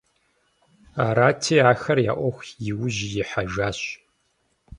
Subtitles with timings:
[1.05, 3.79] Арати, ахэр я Ӏуэху и ужь ихьэжащ.